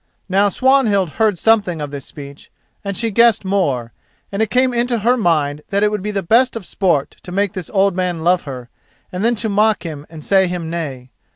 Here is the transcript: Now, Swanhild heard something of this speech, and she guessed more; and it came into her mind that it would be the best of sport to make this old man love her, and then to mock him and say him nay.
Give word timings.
Now, 0.27 0.49
Swanhild 0.49 1.11
heard 1.11 1.37
something 1.37 1.79
of 1.79 1.91
this 1.91 2.05
speech, 2.07 2.49
and 2.83 2.97
she 2.97 3.11
guessed 3.11 3.45
more; 3.45 3.93
and 4.31 4.41
it 4.41 4.49
came 4.49 4.73
into 4.73 4.97
her 4.97 5.15
mind 5.15 5.61
that 5.69 5.83
it 5.83 5.91
would 5.91 6.01
be 6.01 6.09
the 6.09 6.23
best 6.23 6.55
of 6.55 6.65
sport 6.65 7.17
to 7.21 7.31
make 7.31 7.53
this 7.53 7.69
old 7.71 7.95
man 7.95 8.23
love 8.23 8.41
her, 8.45 8.69
and 9.11 9.23
then 9.23 9.35
to 9.35 9.47
mock 9.47 9.83
him 9.83 10.07
and 10.09 10.25
say 10.25 10.47
him 10.47 10.71
nay. 10.71 11.11